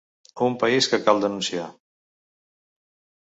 [0.45, 1.67] Un país que cal denunciar.